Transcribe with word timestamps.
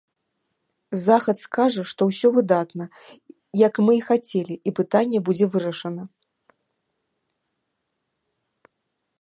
Захад 1.07 1.37
скажа, 1.45 1.83
што 1.91 2.01
ўсё 2.11 2.27
выдатна, 2.37 2.85
як 3.67 3.73
мы 3.89 3.93
і 3.99 4.01
хацелі, 4.09 4.55
і 4.71 4.75
пытанне 4.81 5.19
будзе 5.29 5.45
вырашана. 5.57 6.07